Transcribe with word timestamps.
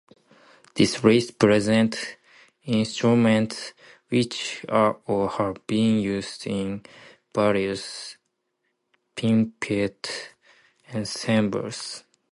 This 0.73 1.03
list 1.03 1.37
presents 1.37 2.15
instruments 2.63 3.73
which 4.09 4.65
are 4.67 4.97
or 5.05 5.29
have 5.29 5.57
been 5.67 5.99
used 5.99 6.47
in 6.47 6.81
various 7.35 8.17
pinpeat 9.15 10.33
ensembles. 10.95 12.03